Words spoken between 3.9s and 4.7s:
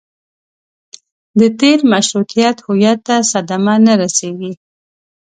رسېږي.